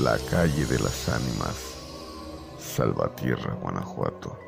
La 0.00 0.16
calle 0.30 0.64
de 0.64 0.78
las 0.78 1.06
ánimas, 1.10 1.76
Salvatierra, 2.58 3.52
Guanajuato. 3.60 4.38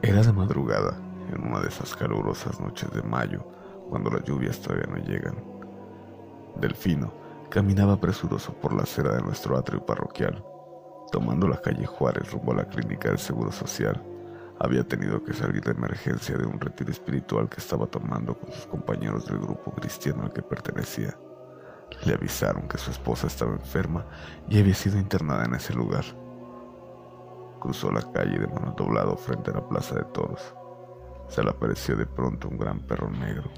Era 0.00 0.22
de 0.22 0.32
madrugada, 0.32 0.96
en 1.34 1.44
una 1.44 1.58
de 1.58 1.70
esas 1.70 1.96
calurosas 1.96 2.60
noches 2.60 2.88
de 2.92 3.02
mayo, 3.02 3.44
cuando 3.88 4.08
las 4.10 4.22
lluvias 4.22 4.60
todavía 4.60 4.86
no 4.86 4.96
llegan. 4.98 5.42
Delfino 6.60 7.12
caminaba 7.50 8.00
presuroso 8.00 8.52
por 8.52 8.72
la 8.72 8.84
acera 8.84 9.16
de 9.16 9.22
nuestro 9.22 9.58
atrio 9.58 9.84
parroquial, 9.84 10.44
tomando 11.10 11.48
la 11.48 11.60
calle 11.60 11.84
Juárez 11.84 12.30
rumbo 12.30 12.52
a 12.52 12.58
la 12.58 12.68
clínica 12.68 13.08
del 13.08 13.18
Seguro 13.18 13.50
Social. 13.50 14.00
Había 14.60 14.86
tenido 14.86 15.24
que 15.24 15.34
salir 15.34 15.64
de 15.64 15.72
emergencia 15.72 16.38
de 16.38 16.46
un 16.46 16.60
retiro 16.60 16.92
espiritual 16.92 17.48
que 17.48 17.58
estaba 17.58 17.88
tomando 17.88 18.38
con 18.38 18.52
sus 18.52 18.66
compañeros 18.66 19.26
del 19.26 19.40
grupo 19.40 19.72
cristiano 19.72 20.22
al 20.22 20.32
que 20.32 20.42
pertenecía. 20.42 21.16
Le 22.04 22.14
avisaron 22.14 22.68
que 22.68 22.78
su 22.78 22.90
esposa 22.90 23.26
estaba 23.26 23.52
enferma 23.52 24.06
y 24.48 24.58
había 24.58 24.74
sido 24.74 24.98
internada 24.98 25.44
en 25.44 25.54
ese 25.54 25.74
lugar. 25.74 26.04
Cruzó 27.60 27.92
la 27.92 28.00
calle 28.12 28.38
de 28.38 28.46
mano 28.46 28.74
doblado 28.76 29.16
frente 29.16 29.50
a 29.50 29.54
la 29.54 29.68
plaza 29.68 29.96
de 29.96 30.04
toros. 30.04 30.54
Se 31.28 31.42
le 31.42 31.50
apareció 31.50 31.96
de 31.96 32.06
pronto 32.06 32.48
un 32.48 32.56
gran 32.56 32.80
perro 32.80 33.10
negro. 33.10 33.50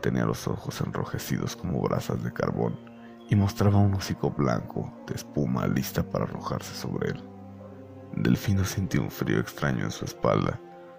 Tenía 0.00 0.24
los 0.24 0.48
ojos 0.48 0.80
enrojecidos 0.80 1.54
como 1.54 1.82
brasas 1.82 2.22
de 2.24 2.32
carbón 2.32 2.78
y 3.28 3.36
mostraba 3.36 3.76
un 3.78 3.94
hocico 3.94 4.30
blanco 4.30 4.90
de 5.06 5.14
espuma 5.14 5.66
lista 5.66 6.02
para 6.02 6.24
arrojarse 6.24 6.74
sobre 6.74 7.10
él. 7.10 7.22
Delfino 8.16 8.64
sintió 8.64 9.02
un 9.02 9.10
frío 9.10 9.38
extraño 9.38 9.84
en 9.84 9.90
su 9.90 10.06
espalda. 10.06 10.58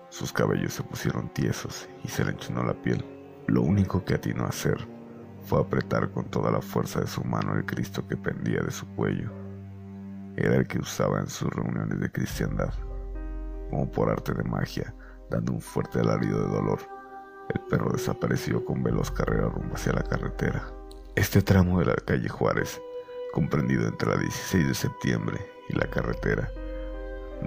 Sus 0.10 0.32
cabellos 0.32 0.74
se 0.74 0.84
pusieron 0.84 1.30
tiesos 1.30 1.90
y 2.04 2.08
se 2.10 2.24
le 2.24 2.32
enchinó 2.32 2.64
la 2.64 2.74
piel. 2.74 3.04
Lo 3.48 3.64
único 3.64 4.06
que 4.06 4.14
atinó 4.14 4.46
a 4.46 4.50
hacer 4.50 4.88
fue 5.44 5.60
apretar 5.62 6.12
con 6.12 6.26
toda 6.26 6.52
la 6.52 6.62
fuerza 6.62 7.02
de 7.02 7.08
su 7.08 7.24
mano 7.24 7.56
el 7.56 7.66
Cristo 7.66 8.08
que 8.08 8.18
pendía 8.18 8.62
de 8.62 8.72
su 8.72 8.88
cuello. 8.96 9.32
Era 10.36 10.56
el 10.56 10.68
que 10.68 10.80
usaba 10.80 11.20
en 11.20 11.28
sus 11.28 11.50
reuniones 11.50 12.00
de 12.00 12.12
cristiandad. 12.12 12.74
Como 13.70 13.92
por 13.92 14.10
arte 14.10 14.34
de 14.34 14.44
magia, 14.44 14.94
dando 15.30 15.54
un 15.54 15.62
fuerte 15.62 16.00
alarido 16.00 16.42
de 16.42 16.54
dolor, 16.56 16.80
el 17.54 17.62
perro 17.62 17.92
desapareció 17.92 18.64
con 18.64 18.84
veloz 18.84 19.12
carrera 19.12 19.50
rumbo 19.50 19.76
hacia 19.76 19.94
la 19.94 20.04
carretera. 20.04 20.64
Este 21.16 21.42
tramo 21.42 21.80
de 21.80 21.86
la 21.86 21.96
calle 21.96 22.30
Juárez, 22.30 22.80
comprendido 23.34 23.88
entre 23.88 24.10
la 24.10 24.18
16 24.18 24.68
de 24.68 24.74
septiembre 24.74 25.40
y 25.68 25.74
la 25.74 25.90
carretera, 25.90 26.50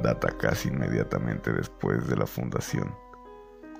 data 0.02 0.36
casi 0.38 0.68
inmediatamente 0.68 1.52
después 1.52 2.06
de 2.08 2.16
la 2.16 2.26
fundación, 2.26 2.94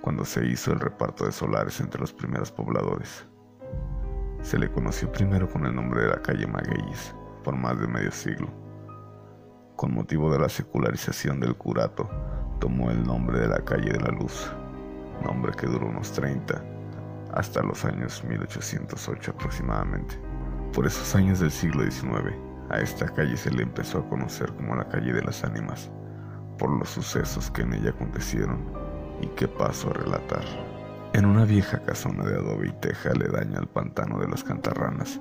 cuando 0.01 0.25
se 0.25 0.47
hizo 0.47 0.73
el 0.73 0.81
reparto 0.81 1.25
de 1.25 1.33
solares 1.33 1.81
entre 1.81 2.01
los 2.01 2.13
primeros 2.13 2.51
pobladores. 2.51 3.27
Se 4.43 4.59
le 4.59 4.71
conoció 4.71 5.11
primero 5.11 5.49
con 5.49 5.65
el 5.67 5.75
nombre 5.75 6.03
de 6.03 6.09
la 6.09 6.21
calle 6.21 6.47
Magueyes 6.47 7.15
por 7.45 7.57
más 7.57 7.81
de 7.81 7.87
medio 7.87 8.11
siglo. 8.11 8.49
Con 9.77 9.95
motivo 9.95 10.33
de 10.33 10.39
la 10.39 10.49
secularización 10.49 11.41
del 11.41 11.57
curato, 11.57 12.09
tomó 12.61 12.91
el 12.91 13.03
nombre 13.05 13.39
de 13.39 13.49
la 13.49 13.65
calle 13.65 13.93
de 13.93 14.01
la 14.01 14.11
Luz, 14.11 14.53
nombre 15.25 15.53
que 15.53 15.67
duró 15.67 15.87
unos 15.87 16.13
30 16.13 16.63
hasta 17.35 17.63
los 17.63 17.85
años 17.85 18.23
1808 18.25 19.31
aproximadamente. 19.31 20.19
Por 20.73 20.87
esos 20.87 21.15
años 21.15 21.41
del 21.41 21.51
siglo 21.51 21.89
XIX, 21.89 22.35
a 22.71 22.79
esta 22.79 23.07
calle 23.07 23.37
se 23.37 23.51
le 23.51 23.63
empezó 23.63 23.99
a 23.99 24.09
conocer 24.09 24.53
como 24.55 24.75
la 24.75 24.89
calle 24.89 25.13
de 25.13 25.23
las 25.23 25.45
ánimas, 25.45 25.91
por 26.59 26.71
los 26.71 26.89
sucesos 26.91 27.51
que 27.51 27.63
en 27.63 27.75
ella 27.75 27.91
acontecieron 27.91 28.59
y 29.21 29.29
que 29.29 29.49
paso 29.49 29.91
a 29.91 29.95
relatar. 29.95 30.72
En 31.15 31.27
una 31.27 31.45
vieja 31.45 31.79
casona 31.81 32.25
de 32.25 32.37
adobe 32.37 32.69
y 32.69 32.73
teja 32.81 33.11
aledaña 33.11 33.59
al 33.59 33.69
pantano 33.69 34.19
de 34.19 34.29
las 34.29 34.43
cantarranas, 34.43 35.21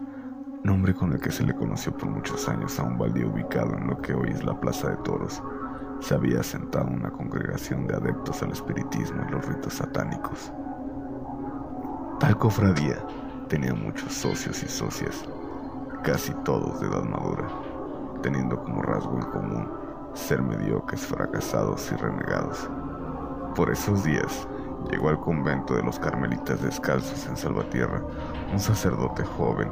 nombre 0.63 0.93
con 0.93 1.11
el 1.11 1.19
que 1.19 1.31
se 1.31 1.43
le 1.43 1.53
conoció 1.53 1.91
por 1.97 2.09
muchos 2.09 2.47
años 2.47 2.79
a 2.79 2.83
un 2.83 2.97
baldío 2.97 3.27
ubicado 3.27 3.75
en 3.75 3.87
lo 3.87 4.01
que 4.01 4.13
hoy 4.13 4.29
es 4.29 4.41
la 4.45 4.57
Plaza 4.57 4.89
de 4.89 4.95
Toros, 5.03 5.43
se 5.99 6.15
había 6.15 6.39
asentado 6.39 6.87
una 6.87 7.11
congregación 7.11 7.87
de 7.87 7.95
adeptos 7.95 8.41
al 8.41 8.51
espiritismo 8.51 9.21
y 9.27 9.31
los 9.33 9.45
ritos 9.45 9.73
satánicos. 9.73 10.53
Tal 12.21 12.37
cofradía 12.37 13.05
tenía 13.49 13.73
muchos 13.73 14.13
socios 14.13 14.63
y 14.63 14.69
socias, 14.69 15.25
casi 16.03 16.33
todos 16.45 16.79
de 16.79 16.87
edad 16.87 17.03
madura, 17.03 17.49
teniendo 18.23 18.63
como 18.63 18.81
rasgo 18.81 19.17
en 19.17 19.25
común 19.25 19.67
ser 20.13 20.41
mediocres, 20.41 21.01
fracasados 21.01 21.91
y 21.91 21.95
renegados. 21.97 22.69
Por 23.55 23.69
esos 23.69 24.05
días, 24.05 24.47
llegó 24.91 25.09
al 25.09 25.19
convento 25.19 25.75
de 25.75 25.83
los 25.83 25.97
carmelitas 25.97 26.61
descalzos 26.61 27.25
en 27.25 27.37
Salvatierra 27.37 28.03
un 28.51 28.59
sacerdote 28.59 29.23
joven 29.23 29.71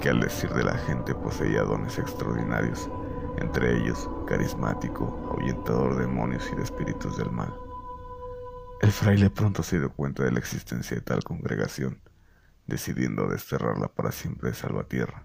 que 0.00 0.08
al 0.08 0.20
decir 0.20 0.50
de 0.50 0.64
la 0.64 0.76
gente 0.78 1.14
poseía 1.14 1.62
dones 1.62 1.98
extraordinarios, 1.98 2.90
entre 3.36 3.76
ellos 3.76 4.08
carismático, 4.26 5.30
ahuyentador 5.30 5.96
de 5.96 6.06
demonios 6.06 6.48
y 6.50 6.56
de 6.56 6.62
espíritus 6.62 7.16
del 7.16 7.30
mal. 7.30 7.54
El 8.80 8.90
fraile 8.90 9.30
pronto 9.30 9.62
se 9.62 9.78
dio 9.78 9.92
cuenta 9.92 10.24
de 10.24 10.32
la 10.32 10.38
existencia 10.38 10.96
de 10.96 11.02
tal 11.02 11.22
congregación, 11.22 12.00
decidiendo 12.66 13.28
desterrarla 13.28 13.88
para 13.88 14.12
siempre 14.12 14.50
de 14.50 14.56
Salvatierra. 14.56 15.24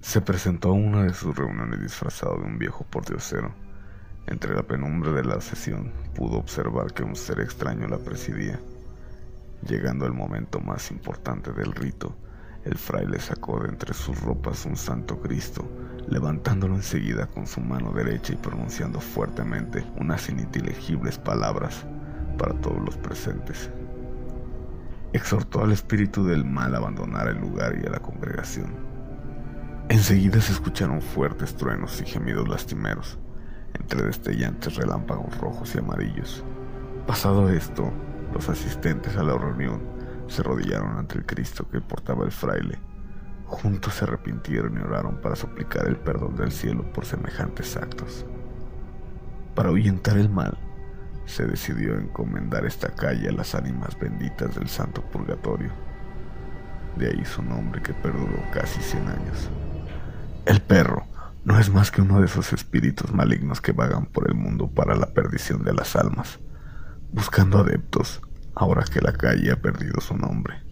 Se 0.00 0.20
presentó 0.20 0.70
a 0.70 0.72
una 0.72 1.04
de 1.04 1.14
sus 1.14 1.36
reuniones 1.36 1.80
disfrazado 1.80 2.36
de 2.36 2.44
un 2.44 2.58
viejo 2.58 2.84
pordiosero 2.84 3.65
entre 4.26 4.54
la 4.54 4.62
penumbra 4.62 5.12
de 5.12 5.24
la 5.24 5.40
sesión 5.40 5.92
pudo 6.14 6.38
observar 6.38 6.92
que 6.92 7.04
un 7.04 7.14
ser 7.14 7.40
extraño 7.40 7.86
la 7.86 7.98
presidía. 7.98 8.58
Llegando 9.66 10.04
al 10.04 10.12
momento 10.12 10.60
más 10.60 10.90
importante 10.90 11.52
del 11.52 11.72
rito, 11.72 12.14
el 12.64 12.76
fraile 12.76 13.20
sacó 13.20 13.60
de 13.60 13.68
entre 13.68 13.94
sus 13.94 14.20
ropas 14.20 14.66
un 14.66 14.76
santo 14.76 15.20
Cristo, 15.20 15.64
levantándolo 16.08 16.74
enseguida 16.74 17.26
con 17.26 17.46
su 17.46 17.60
mano 17.60 17.92
derecha 17.92 18.32
y 18.32 18.36
pronunciando 18.36 19.00
fuertemente 19.00 19.84
unas 19.96 20.28
ininteligibles 20.28 21.18
palabras 21.18 21.86
para 22.36 22.54
todos 22.54 22.84
los 22.84 22.96
presentes. 22.96 23.70
Exhortó 25.12 25.62
al 25.62 25.72
espíritu 25.72 26.24
del 26.24 26.44
mal 26.44 26.74
a 26.74 26.78
abandonar 26.78 27.28
el 27.28 27.38
lugar 27.38 27.78
y 27.80 27.86
a 27.86 27.90
la 27.90 28.00
congregación. 28.00 28.74
Enseguida 29.88 30.40
se 30.40 30.52
escucharon 30.52 31.00
fuertes 31.00 31.54
truenos 31.54 32.00
y 32.00 32.04
gemidos 32.04 32.48
lastimeros 32.48 33.18
entre 33.78 34.02
destellantes 34.02 34.76
relámpagos 34.76 35.36
rojos 35.38 35.74
y 35.74 35.78
amarillos. 35.78 36.44
Pasado 37.06 37.48
esto, 37.50 37.92
los 38.32 38.48
asistentes 38.48 39.16
a 39.16 39.22
la 39.22 39.38
reunión 39.38 39.80
se 40.28 40.42
rodillaron 40.42 40.98
ante 40.98 41.18
el 41.18 41.26
Cristo 41.26 41.68
que 41.70 41.80
portaba 41.80 42.24
el 42.24 42.32
fraile. 42.32 42.78
Juntos 43.46 43.94
se 43.94 44.04
arrepintieron 44.04 44.76
y 44.76 44.82
oraron 44.82 45.20
para 45.20 45.36
suplicar 45.36 45.86
el 45.86 45.96
perdón 45.96 46.34
del 46.36 46.50
cielo 46.50 46.90
por 46.92 47.04
semejantes 47.04 47.76
actos. 47.76 48.26
Para 49.54 49.68
ahuyentar 49.68 50.18
el 50.18 50.28
mal, 50.28 50.58
se 51.26 51.46
decidió 51.46 51.94
encomendar 51.94 52.66
esta 52.66 52.88
calle 52.88 53.28
a 53.28 53.32
las 53.32 53.54
ánimas 53.54 53.98
benditas 53.98 54.54
del 54.54 54.68
Santo 54.68 55.02
Purgatorio. 55.02 55.70
De 56.96 57.08
ahí 57.08 57.24
su 57.24 57.42
nombre 57.42 57.82
que 57.82 57.94
perduró 57.94 58.42
casi 58.52 58.80
100 58.80 59.08
años. 59.08 59.50
El 60.44 60.60
perro, 60.60 61.04
no 61.46 61.60
es 61.60 61.70
más 61.70 61.92
que 61.92 62.02
uno 62.02 62.18
de 62.18 62.26
esos 62.26 62.52
espíritus 62.52 63.12
malignos 63.12 63.60
que 63.60 63.70
vagan 63.70 64.06
por 64.06 64.28
el 64.28 64.34
mundo 64.34 64.68
para 64.68 64.96
la 64.96 65.06
perdición 65.14 65.62
de 65.62 65.72
las 65.72 65.94
almas, 65.94 66.40
buscando 67.12 67.58
adeptos 67.58 68.20
ahora 68.56 68.82
que 68.82 69.00
la 69.00 69.12
calle 69.12 69.52
ha 69.52 69.62
perdido 69.62 70.00
su 70.00 70.16
nombre. 70.16 70.65